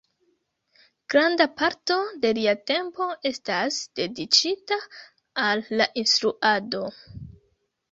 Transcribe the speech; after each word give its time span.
Granda 1.13 1.45
parto 1.59 1.97
de 2.23 2.31
lia 2.37 2.55
tempo 2.71 3.07
estas 3.31 3.79
dediĉita 4.01 4.81
al 5.45 5.65
la 5.83 5.91
instruado. 6.05 6.85